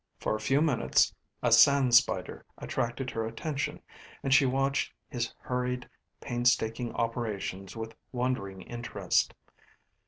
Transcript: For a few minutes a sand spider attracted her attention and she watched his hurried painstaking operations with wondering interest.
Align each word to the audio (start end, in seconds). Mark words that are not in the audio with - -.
For 0.17 0.35
a 0.35 0.39
few 0.39 0.63
minutes 0.63 1.13
a 1.43 1.51
sand 1.51 1.93
spider 1.93 2.43
attracted 2.57 3.11
her 3.11 3.27
attention 3.27 3.83
and 4.23 4.33
she 4.33 4.47
watched 4.47 4.91
his 5.07 5.31
hurried 5.41 5.87
painstaking 6.19 6.91
operations 6.95 7.75
with 7.75 7.93
wondering 8.11 8.63
interest. 8.63 9.35